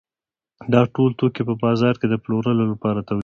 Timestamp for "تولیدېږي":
3.07-3.19